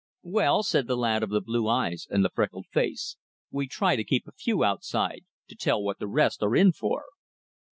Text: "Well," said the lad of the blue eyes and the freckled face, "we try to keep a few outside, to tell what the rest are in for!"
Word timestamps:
"Well," 0.23 0.63
said 0.63 0.87
the 0.87 0.97
lad 0.97 1.21
of 1.21 1.29
the 1.29 1.41
blue 1.41 1.67
eyes 1.67 2.07
and 2.09 2.25
the 2.25 2.31
freckled 2.31 2.65
face, 2.71 3.17
"we 3.51 3.67
try 3.67 3.95
to 3.95 4.03
keep 4.03 4.27
a 4.27 4.31
few 4.31 4.63
outside, 4.63 5.25
to 5.49 5.55
tell 5.55 5.83
what 5.83 5.99
the 5.99 6.07
rest 6.07 6.41
are 6.41 6.55
in 6.55 6.71
for!" 6.71 7.05